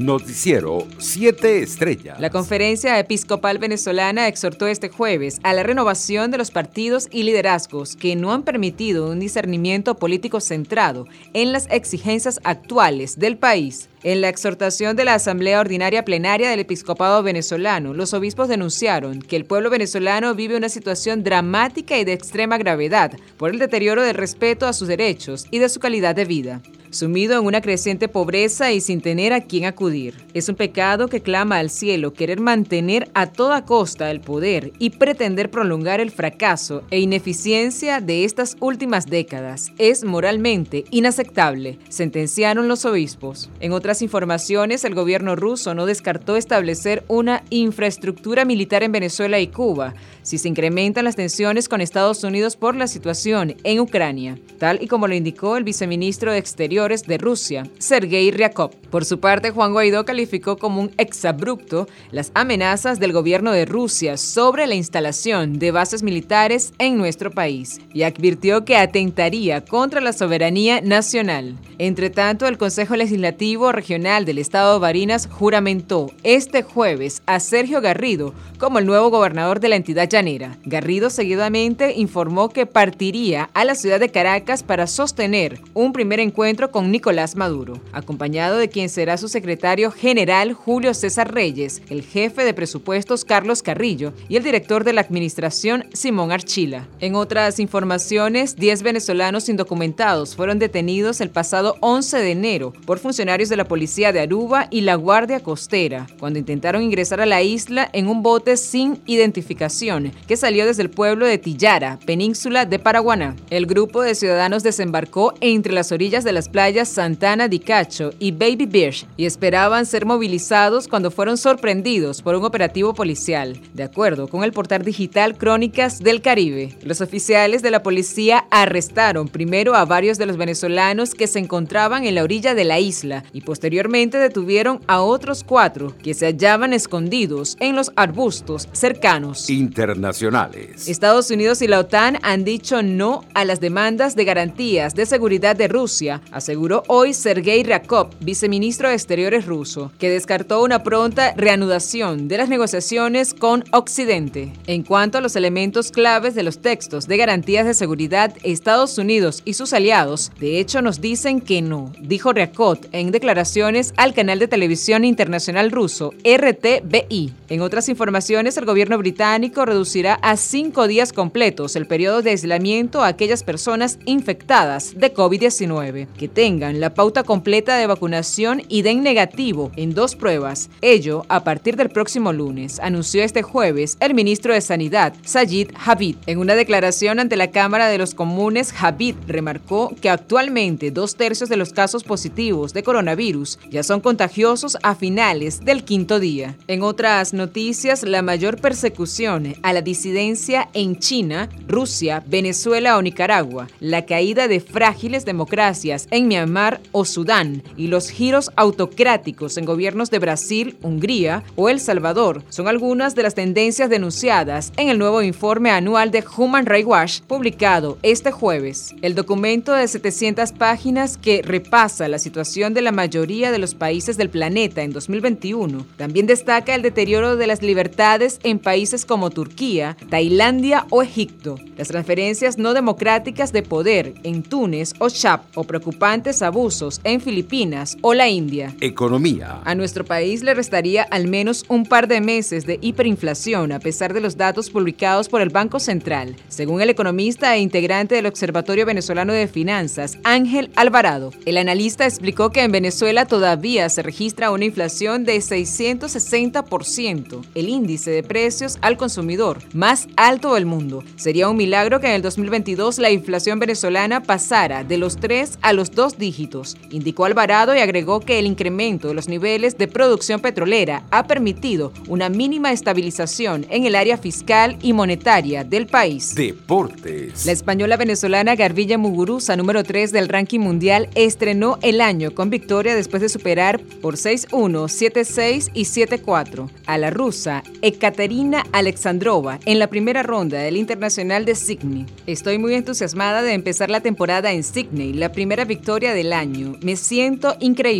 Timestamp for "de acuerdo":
123.74-124.28